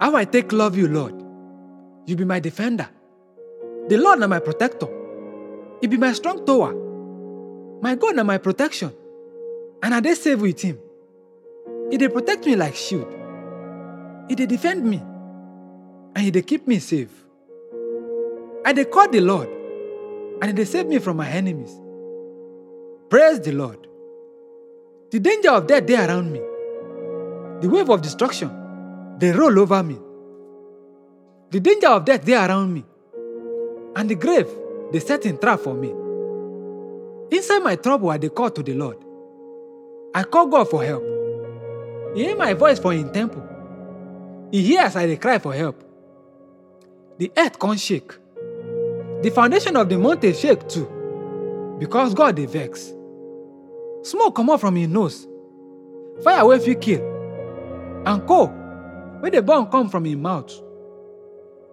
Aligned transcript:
How 0.00 0.14
I 0.14 0.24
take 0.24 0.52
love 0.52 0.76
you, 0.76 0.88
Lord. 0.88 1.14
You 2.06 2.16
be 2.16 2.24
my 2.24 2.38
defender. 2.40 2.88
The 3.88 3.96
Lord 3.96 4.20
na 4.20 4.26
my 4.26 4.38
protector. 4.38 4.86
He 5.80 5.86
be 5.86 5.96
my 5.96 6.12
strong 6.12 6.44
tower. 6.46 6.74
My 7.82 7.94
God 7.94 8.16
na 8.16 8.22
my 8.22 8.38
protection. 8.38 8.92
And 9.82 9.94
I 9.94 10.00
dey 10.00 10.14
safe 10.14 10.38
with 10.40 10.60
him. 10.60 10.78
He 11.90 11.96
dey 11.96 12.08
protect 12.08 12.46
me 12.46 12.54
like 12.56 12.74
shield. 12.74 13.08
He 14.28 14.34
dey 14.34 14.46
defend 14.46 14.84
me. 14.84 14.98
And 16.14 16.18
he 16.24 16.30
dey 16.30 16.42
keep 16.42 16.66
me 16.66 16.78
safe. 16.78 17.10
I 18.64 18.72
dey 18.72 18.84
call 18.84 19.08
the 19.08 19.20
Lord. 19.20 19.48
And 20.40 20.46
he 20.46 20.52
dey 20.52 20.64
save 20.64 20.86
me 20.86 20.98
from 20.98 21.16
my 21.16 21.28
enemies. 21.28 21.72
Praise 23.10 23.40
the 23.40 23.52
Lord. 23.52 23.86
The 25.10 25.18
danger 25.18 25.50
of 25.50 25.66
death 25.66 25.86
dey 25.86 25.96
around 25.96 26.30
me. 26.32 26.40
The 27.60 27.68
wave 27.68 27.88
of 27.90 28.02
destruction 28.02 28.50
dey 29.18 29.32
roll 29.32 29.58
over 29.58 29.82
me. 29.82 29.98
The 31.50 31.60
danger 31.60 31.88
of 31.88 32.04
death 32.04 32.24
dey 32.24 32.34
around 32.34 32.72
me. 32.72 32.84
And 33.96 34.08
the 34.08 34.14
grave 34.14 34.48
they 34.92 35.00
set 35.00 35.26
in 35.26 35.38
trap 35.38 35.60
for 35.60 35.74
me. 35.74 35.92
Inside 37.36 37.58
my 37.60 37.76
trouble, 37.76 38.10
I 38.10 38.18
call 38.28 38.50
to 38.50 38.62
the 38.62 38.74
Lord. 38.74 38.96
I 40.14 40.22
call 40.22 40.46
God 40.46 40.70
for 40.70 40.84
help. 40.84 41.02
He 42.14 42.24
hear 42.24 42.36
my 42.36 42.54
voice 42.54 42.78
for 42.78 42.92
him 42.92 43.12
temple. 43.12 43.44
He 44.50 44.62
hears 44.62 44.96
I 44.96 45.14
cry 45.16 45.38
for 45.38 45.52
help. 45.52 45.82
The 47.18 47.30
earth 47.36 47.58
come 47.58 47.76
shake. 47.76 48.12
The 49.22 49.30
foundation 49.34 49.76
of 49.76 49.88
the 49.88 49.98
mountain 49.98 50.32
shake 50.32 50.66
too. 50.68 51.76
Because 51.80 52.14
God 52.14 52.36
dey 52.36 52.46
vex. 52.46 52.94
Smoke 54.02 54.36
comot 54.36 54.60
from 54.60 54.76
him 54.76 54.92
nose. 54.92 55.26
Fire 56.22 56.46
wey 56.46 56.58
fit 56.60 56.80
kill. 56.80 58.02
And 58.06 58.26
coal 58.26 58.57
wey 59.22 59.30
dey 59.30 59.40
burn 59.40 59.66
come 59.66 59.88
from 59.88 60.04
him 60.04 60.22
mouth. 60.22 60.52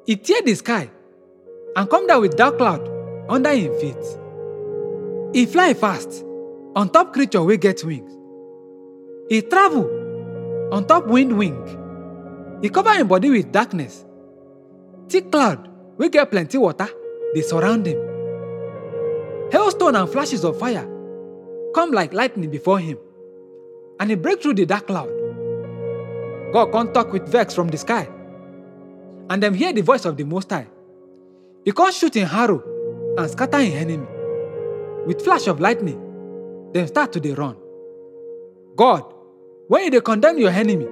He 0.05 0.15
tear 0.15 0.41
the 0.43 0.55
sky 0.55 0.89
and 1.75 1.89
come 1.89 2.07
down 2.07 2.21
with 2.21 2.35
dark 2.37 2.57
cloud 2.57 2.87
under 3.29 3.51
him 3.53 3.73
feet. 3.79 4.03
He 5.33 5.45
fly 5.45 5.73
fast 5.73 6.23
on 6.75 6.89
top 6.89 7.13
creature 7.13 7.43
wey 7.43 7.57
get 7.57 7.83
wings. 7.83 8.11
He 9.29 9.41
travel 9.41 9.89
on 10.71 10.85
top 10.85 11.07
wind 11.07 11.37
wing. 11.37 11.57
He 12.61 12.69
cover 12.69 12.93
him 12.93 13.07
body 13.07 13.29
with 13.29 13.51
darkness. 13.51 14.05
Thick 15.09 15.31
cloud 15.31 15.67
wey 15.97 16.09
get 16.09 16.31
plenty 16.31 16.57
water 16.57 16.87
dey 17.33 17.41
surround 17.41 17.85
him. 17.85 17.97
Hailstone 19.51 19.95
and 19.95 20.09
flashes 20.09 20.43
of 20.43 20.57
fire 20.59 20.87
come 21.75 21.91
like 21.91 22.13
lightning 22.13 22.49
before 22.49 22.79
him. 22.79 22.97
And 23.99 24.09
he 24.09 24.15
break 24.15 24.41
through 24.41 24.55
the 24.55 24.65
dark 24.65 24.87
cloud. 24.87 25.09
God 26.53 26.71
come 26.71 26.91
talk 26.93 27.11
with 27.11 27.27
vex 27.27 27.53
from 27.53 27.67
the 27.67 27.77
sky. 27.77 28.07
And 29.29 29.41
them 29.41 29.53
hear 29.53 29.73
the 29.73 29.81
voice 29.81 30.05
of 30.05 30.17
the 30.17 30.23
Most 30.23 30.49
High. 30.49 30.67
He 31.63 31.71
come 31.71 31.91
shoot 31.91 32.15
in 32.15 32.27
arrow 32.27 32.63
and 33.17 33.29
scatter 33.29 33.59
him 33.59 33.77
enemy. 33.77 34.07
With 35.07 35.21
flash 35.23 35.47
of 35.47 35.59
lightning, 35.59 35.99
them 36.73 36.87
start 36.87 37.11
to 37.13 37.19
dey 37.19 37.33
run. 37.33 37.55
God, 38.75 39.03
when 39.67 39.89
dey 39.91 40.01
condemn 40.01 40.37
your 40.37 40.51
enemy, 40.51 40.87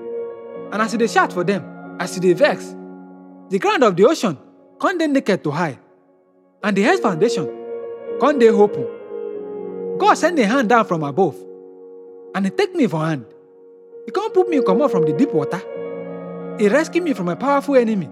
and 0.72 0.82
as 0.82 0.94
dey 0.94 1.08
shout 1.08 1.32
for 1.34 1.44
them, 1.44 1.64
as 2.00 2.18
dey 2.20 2.34
vex, 2.34 2.76
the 3.50 3.60
ground 3.60 3.84
of 3.84 3.96
the 3.96 4.06
ocean 4.06 4.38
come 4.80 4.98
dey 4.98 5.08
naked 5.08 5.44
to 5.44 5.52
high, 5.52 5.78
and 6.64 6.76
the 6.76 6.86
earth 6.88 7.02
foundation 7.02 7.50
come 8.20 8.40
dey 8.40 8.50
open. 8.50 8.88
God 10.00 10.16
send 10.16 10.40
a 10.40 10.46
hand 10.48 10.70
down 10.70 10.86
from 10.86 11.04
above, 11.04 11.36
and 12.34 12.46
he 12.46 12.52
take 12.52 12.74
me 12.74 12.88
for 12.88 13.06
hand. 13.06 13.26
He 14.06 14.12
come 14.12 14.32
put 14.32 14.50
me 14.50 14.62
comot 14.62 14.92
from 14.92 15.04
the 15.06 15.14
deep 15.14 15.32
water. 15.34 15.62
He 16.60 16.68
rescue 16.68 17.02
me 17.02 17.14
from 17.14 17.30
a 17.30 17.36
powerful 17.36 17.76
enemy, 17.76 18.10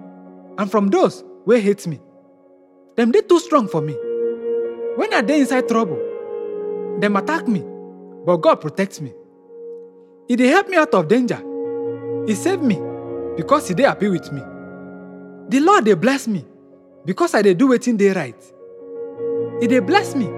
and 0.57 0.69
from 0.71 0.87
those 0.89 1.23
wey 1.45 1.59
hate 1.61 1.85
me. 1.87 1.99
Them 2.95 3.11
they 3.11 3.21
too 3.21 3.39
strong 3.39 3.67
for 3.67 3.81
me. 3.81 3.93
When 4.95 5.13
I 5.13 5.21
they 5.21 5.39
inside 5.39 5.67
trouble, 5.67 5.99
them 6.99 7.15
attack 7.15 7.47
me, 7.47 7.63
but 8.25 8.37
God 8.37 8.55
protect 8.61 9.01
me. 9.01 9.13
He 10.27 10.35
dey 10.35 10.47
help 10.47 10.69
me 10.69 10.77
out 10.77 10.93
of 10.93 11.07
danger. 11.07 11.41
He 12.27 12.35
save 12.35 12.61
me 12.61 12.79
because 13.35 13.67
he 13.67 13.73
dey 13.73 13.83
happy 13.83 14.07
with 14.09 14.31
me. 14.31 14.41
The 15.49 15.59
Lord 15.59 15.85
they 15.85 15.93
bless 15.95 16.27
me 16.27 16.45
because 17.05 17.33
I 17.33 17.41
they 17.41 17.53
do 17.53 17.67
wetin 17.69 17.97
they 17.97 18.09
right. 18.11 18.41
He 19.61 19.67
they 19.67 19.79
bless 19.79 20.15
me 20.15 20.29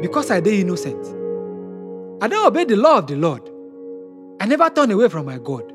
because 0.00 0.30
I 0.30 0.40
they 0.40 0.60
innocent. 0.60 1.04
I 2.22 2.28
don't 2.28 2.46
obey 2.46 2.64
the 2.64 2.76
law 2.76 2.98
of 2.98 3.06
the 3.06 3.16
Lord. 3.16 3.47
I 4.40 4.46
never 4.46 4.70
turn 4.70 4.90
away 4.90 5.08
from 5.08 5.26
my 5.26 5.38
God. 5.38 5.72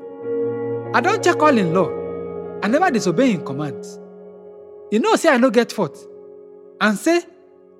I 0.94 1.00
don't 1.00 1.22
check 1.22 1.36
all 1.42 1.56
in 1.56 1.74
law. 1.74 1.90
I 2.62 2.68
never 2.68 2.90
disobey 2.90 3.32
him 3.32 3.44
commands. 3.44 3.98
You 4.90 5.00
know 5.00 5.16
say 5.16 5.28
I 5.28 5.36
no 5.38 5.50
get 5.50 5.72
fault. 5.72 5.98
And 6.80 6.96
say 6.96 7.20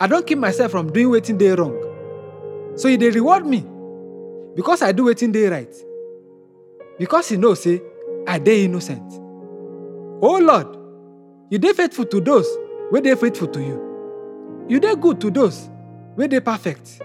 I 0.00 0.06
don't 0.06 0.27
keep 0.27 0.39
myself 0.39 0.73
from 0.73 0.93
doing 0.93 1.09
wetin 1.09 1.39
dey 1.39 1.53
wrong. 1.53 2.73
So 2.77 2.89
he 2.89 2.97
dey 2.97 3.11
reward 3.11 3.47
me 3.47 3.65
because 4.56 4.83
I 4.83 4.93
do 4.93 5.05
wetin 5.05 5.33
dey 5.33 5.47
right. 5.49 5.75
Because 6.99 7.28
he 7.28 7.37
know 7.37 7.55
say 7.55 7.81
I 8.27 8.39
dey 8.39 8.65
innocent. 8.65 9.12
Oh 10.23 10.39
Lord, 10.43 10.77
you 11.50 11.59
dey 11.59 11.73
faithful 11.73 12.06
to 12.06 12.21
those 12.21 12.49
wey 12.91 13.00
they 13.00 13.15
faithful 13.15 13.49
to 13.49 13.61
you. 13.61 14.67
You 14.69 14.81
dey 14.81 14.97
good 14.97 15.21
to 15.23 15.31
those 15.31 15.69
wey 16.17 16.27
they 16.27 16.41
perfect. 16.41 17.00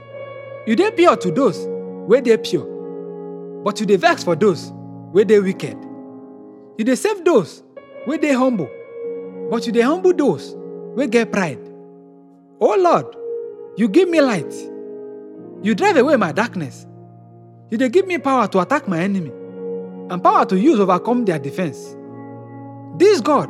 You 0.65 0.75
dey 0.75 0.91
pure 0.91 1.15
to 1.17 1.31
those 1.31 1.65
wey 2.09 2.21
they 2.21 2.37
pure. 2.37 2.78
But 3.63 3.79
you 3.79 3.85
dey 3.85 3.97
vex 3.97 4.23
for 4.23 4.35
those 4.35 4.71
wey 5.13 5.23
dey 5.23 5.39
wicked. 5.39 5.77
You 6.77 6.85
dey 6.85 6.95
save 6.95 7.23
those 7.25 7.63
wey 8.07 8.17
dey 8.17 8.33
humble. 8.33 8.69
But 9.49 9.65
you 9.65 9.71
dey 9.73 9.81
humble 9.81 10.13
those 10.13 10.55
wey 10.95 11.07
get 11.07 11.31
pride. 11.31 11.59
Oh 12.61 12.75
Lord, 12.79 13.15
you 13.77 13.87
give 13.89 14.09
me 14.09 14.21
light. 14.21 14.53
You 15.61 15.75
drive 15.75 15.97
away 15.97 16.15
my 16.15 16.31
darkness. 16.31 16.85
You 17.69 17.77
dey 17.77 17.89
give 17.89 18.07
me 18.07 18.17
power 18.17 18.47
to 18.47 18.59
attack 18.59 18.87
my 18.87 18.99
enemy 18.99 19.31
and 20.09 20.23
power 20.23 20.45
to 20.45 20.57
use 20.57 20.79
overcome 20.79 21.25
their 21.25 21.39
defense. 21.39 21.95
This 22.97 23.21
God, 23.21 23.49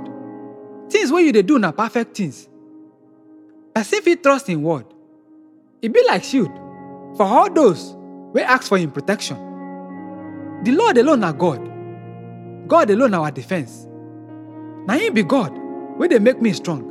things 0.90 1.12
wey 1.12 1.22
you 1.22 1.32
dey 1.32 1.42
do 1.44 1.60
na 1.60 1.72
perfect 1.72 2.18
things. 2.18 2.48
Person 3.76 4.02
fit 4.02 4.24
trust 4.24 4.50
in 4.50 4.62
word. 4.64 4.86
E 5.82 5.88
be 5.88 6.04
like 6.08 6.24
shield 6.24 6.52
for 7.16 7.24
all 7.24 7.52
those 7.54 7.94
wey 8.34 8.44
ask 8.44 8.68
for 8.68 8.78
him 8.78 8.92
protection. 8.92 9.38
The 10.64 10.72
Lord 10.72 10.98
alone 10.98 11.22
na 11.22 11.32
God. 11.32 11.62
God 12.68 12.90
alone 12.90 13.14
our 13.14 13.32
defense. 13.32 13.88
Na 14.88 14.94
him 14.96 15.14
be 15.14 15.24
God 15.24 15.54
wey 15.98 16.08
they 16.08 16.20
make 16.20 16.42
me 16.42 16.54
strong, 16.54 16.84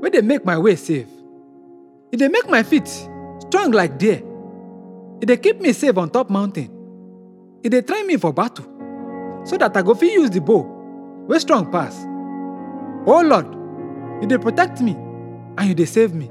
wey 0.00 0.10
they 0.10 0.20
make 0.20 0.44
my 0.44 0.58
way 0.58 0.74
safe. 0.76 1.06
If 2.12 2.18
they 2.18 2.28
make 2.28 2.48
my 2.48 2.62
feet 2.62 2.88
strong 2.88 3.70
like 3.72 3.98
deer. 3.98 4.22
if 5.20 5.26
they 5.28 5.36
keep 5.36 5.60
me 5.60 5.72
safe 5.72 5.96
on 5.96 6.10
top 6.10 6.28
mountain. 6.30 6.68
if 7.62 7.70
they 7.70 7.82
train 7.82 8.06
me 8.06 8.16
for 8.16 8.32
battle 8.32 8.66
so 9.44 9.56
that 9.56 9.76
I 9.76 9.82
go 9.82 9.94
fit 9.94 10.12
use 10.12 10.30
the 10.30 10.40
bow 10.40 10.62
wey 11.28 11.38
strong 11.38 11.70
pass. 11.70 12.04
Oh 13.06 13.22
Lord, 13.22 13.46
if 14.22 14.28
they 14.28 14.38
protect 14.38 14.80
me 14.80 14.92
and 15.58 15.68
you 15.68 15.74
they 15.74 15.84
save 15.86 16.12
me. 16.14 16.28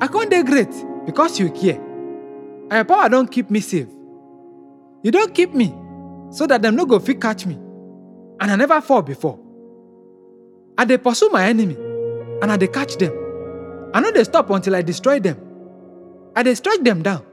I 0.00 0.08
con 0.08 0.28
dey 0.28 0.42
great 0.42 0.74
because 1.06 1.38
you 1.38 1.50
care. 1.50 1.80
And 2.70 2.72
your 2.72 2.84
power 2.84 3.08
don 3.08 3.28
keep 3.28 3.50
me 3.50 3.60
safe. 3.60 3.88
You 5.02 5.10
don 5.10 5.32
keep 5.32 5.52
me 5.54 5.74
so 6.30 6.46
that 6.46 6.62
dem 6.62 6.76
no 6.76 6.86
go 6.86 6.98
fit 6.98 7.20
catch 7.20 7.46
me. 7.46 7.54
And 8.40 8.50
I 8.50 8.56
never 8.56 8.80
fall 8.80 9.02
before. 9.02 9.38
I 10.78 10.84
dey 10.84 10.98
pursue 10.98 11.28
my 11.30 11.46
enemy 11.46 11.76
and 12.40 12.50
I 12.50 12.56
dey 12.56 12.68
catch 12.68 12.96
them. 12.96 13.12
I 13.94 14.00
no 14.00 14.10
dey 14.10 14.24
stop 14.24 14.50
until 14.50 14.74
I 14.76 14.82
destroy 14.82 15.20
them. 15.20 15.36
I 16.34 16.42
dey 16.42 16.54
strike 16.54 16.82
them 16.82 17.02
down 17.02 17.24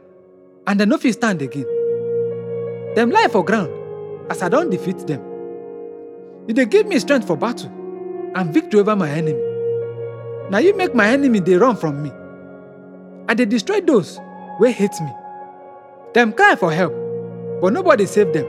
and 0.68 0.80
dem 0.80 0.90
no 0.90 0.97
fit 0.97 1.13
stand 1.13 1.41
again. 1.41 1.66
Dem 2.96 3.12
lie 3.12 3.28
for 3.31 3.44
ground 3.46 3.72
as 4.31 4.41
I 4.41 4.50
don 4.50 4.69
defeat 4.69 5.06
them. 5.07 5.22
You 6.47 6.53
dey 6.53 6.66
give 6.66 6.88
me 6.88 7.00
strength 7.00 7.27
for 7.27 7.38
battle 7.38 7.71
and 8.36 8.54
victory 8.54 8.80
over 8.81 8.95
my 8.95 9.10
enemy. 9.10 9.39
Na 10.50 10.57
you 10.57 10.75
make 10.75 10.94
my 10.95 11.07
enemy 11.07 11.39
dey 11.39 11.56
run 11.56 11.75
from 11.75 12.01
me. 12.04 12.12
I 13.27 13.33
dey 13.36 13.45
destroy 13.45 13.81
those 13.81 14.19
wey 14.60 14.71
hate 14.71 15.00
me. 15.01 15.12
Dem 16.13 16.33
cry 16.33 16.56
for 16.56 16.71
help, 16.71 16.94
but 17.61 17.73
nobody 17.73 18.06
saved 18.06 18.33
them. 18.33 18.45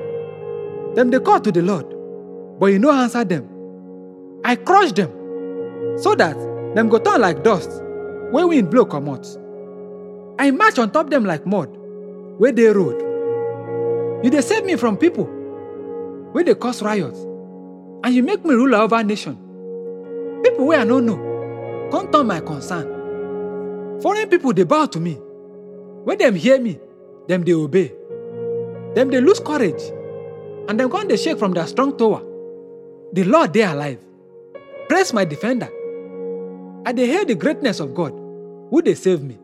Dem 0.95 1.11
they 1.11 1.21
call 1.21 1.41
to 1.41 1.53
the 1.53 1.63
Lord, 1.63 1.87
but 2.59 2.67
he 2.67 2.79
no 2.79 2.91
answer 2.91 3.25
them. 3.25 3.49
I 4.45 4.57
crush 4.57 4.93
them 4.93 5.11
so 5.99 6.15
that 6.15 6.37
them 6.75 6.89
go 6.89 6.99
turn 6.99 7.21
like 7.21 7.43
dust 7.45 7.71
wey 8.33 8.45
wind 8.45 8.71
blow 8.71 8.85
comot. 8.85 9.27
I 10.39 10.51
march 10.51 10.79
on 10.79 10.91
top 10.91 11.11
them 11.11 11.25
like 11.25 11.47
mud 11.47 11.69
where 12.39 12.53
they 12.53 12.67
road. 12.69 13.01
You 14.25 14.31
dey 14.31 14.41
save 14.41 14.65
me 14.65 14.77
from 14.77 14.97
people 14.97 15.29
wey 16.33 16.43
they 16.45 16.55
cause 16.55 16.83
riots, 16.83 17.19
and 18.05 18.15
you 18.15 18.23
make 18.23 18.45
me 18.45 18.55
ruler 18.55 18.79
over 18.79 19.03
nation. 19.05 19.37
People 20.43 20.67
where 20.67 20.81
I 20.81 20.85
no 20.85 21.01
know 21.01 21.89
come 21.93 22.11
turn 22.11 22.27
my 22.27 22.41
concern. 22.41 24.01
Foreign 24.01 24.29
people 24.29 24.53
they 24.55 24.65
bow 24.65 24.87
to 24.87 24.99
me. 25.01 25.15
When 26.05 26.17
them 26.17 26.35
hear 26.35 26.59
me, 26.59 26.79
them 27.29 27.45
they 27.45 27.53
obey. 27.53 27.93
Dem 28.95 29.11
they 29.11 29.21
lose 29.21 29.41
courage, 29.41 29.83
and 30.69 30.79
dem 30.79 30.91
come 30.91 31.07
they 31.09 31.17
shake 31.17 31.39
from 31.39 31.53
their 31.53 31.67
strong 31.67 31.97
tower. 31.97 32.23
The 33.13 33.25
Lord 33.25 33.53
dey 33.53 33.63
alive. 33.63 33.99
Praise 34.89 35.13
my 35.13 35.25
defender. 35.25 35.69
I 36.87 36.93
they 36.93 37.07
hear 37.07 37.25
the 37.25 37.35
greatness 37.35 37.81
of 37.81 37.95
God, 37.95 38.13
Would 38.71 38.85
they 38.85 38.95
save 38.95 39.23
me. 39.23 39.39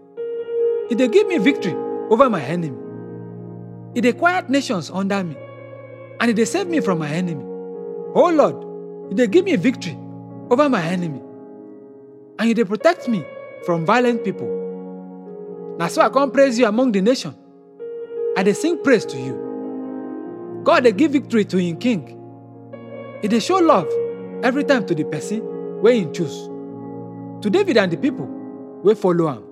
If 0.91 0.99
they 0.99 1.09
give 1.09 1.27
me 1.27 1.39
victory 1.39 1.75
over 2.11 2.31
my 2.31 2.43
enemy. 2.43 2.77
He 3.95 4.01
dey 4.01 4.13
quiet 4.13 4.51
nations 4.51 4.91
under 4.91 5.23
me, 5.25 5.37
and 6.21 6.31
if 6.31 6.37
they 6.37 6.45
save 6.45 6.67
me 6.69 6.81
from 6.81 6.99
my 6.99 7.09
enemy. 7.09 7.45
Oh 8.15 8.31
Lord, 8.33 9.11
if 9.11 9.17
they 9.17 9.27
give 9.27 9.45
me 9.45 9.57
victory 9.57 9.97
over 10.51 10.69
my 10.69 10.83
enemy, 10.83 11.21
and 12.39 12.51
if 12.51 12.57
they 12.57 12.65
protect 12.65 13.09
me 13.09 13.25
from 13.65 13.87
violent 13.87 14.25
people. 14.25 14.47
Na 15.79 15.89
so 15.89 16.03
I 16.03 16.09
come 16.09 16.31
praise 16.31 16.59
you 16.59 16.67
among 16.67 16.93
the 16.93 17.01
nation. 17.01 17.35
I 18.39 18.43
dey 18.43 18.53
sing 18.53 18.77
praise 18.83 19.07
to 19.07 19.17
you. 19.19 20.61
God 20.63 20.85
they 20.85 20.93
give 20.93 21.13
victory 21.13 21.45
to 21.47 21.57
him 21.57 21.79
king. 21.79 22.03
He 23.23 23.29
they 23.29 23.41
show 23.41 23.57
love 23.57 23.89
every 24.43 24.63
time 24.65 24.85
to 24.87 24.95
the 24.95 25.05
person 25.05 25.41
where 25.81 25.95
him 25.95 26.13
choose, 26.13 26.49
to 27.43 27.49
David 27.51 27.79
and 27.79 27.91
the 27.91 27.97
people 27.97 28.27
wey 28.83 28.95
follow 28.95 29.31
am. 29.31 29.46